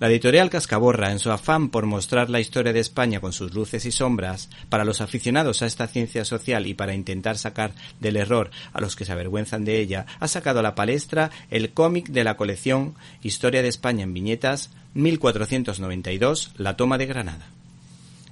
[0.00, 3.86] La editorial Cascaborra, en su afán por mostrar la historia de España con sus luces
[3.86, 8.50] y sombras, para los aficionados a esta ciencia social y para intentar sacar del error
[8.72, 12.24] a los que se avergüenzan de ella, ha sacado a la palestra el cómic de
[12.24, 17.46] la colección Historia de España en viñetas 1492, La toma de Granada.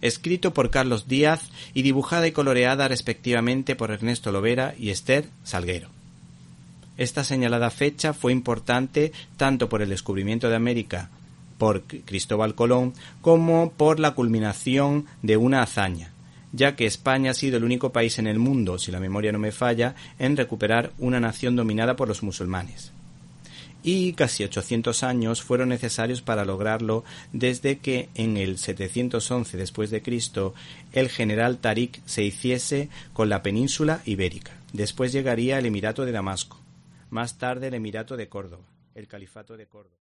[0.00, 5.90] Escrito por Carlos Díaz y dibujada y coloreada respectivamente por Ernesto Lovera y Esther Salguero.
[6.96, 11.10] Esta señalada fecha fue importante tanto por el descubrimiento de América
[11.60, 16.10] por Cristóbal Colón como por la culminación de una hazaña,
[16.52, 19.38] ya que España ha sido el único país en el mundo, si la memoria no
[19.38, 22.92] me falla, en recuperar una nación dominada por los musulmanes.
[23.82, 27.04] Y casi 800 años fueron necesarios para lograrlo
[27.34, 30.54] desde que en el 711 después de Cristo
[30.92, 34.52] el general Tarik se hiciese con la península ibérica.
[34.72, 36.58] Después llegaría el Emirato de Damasco,
[37.10, 40.09] más tarde el Emirato de Córdoba, el Califato de Córdoba.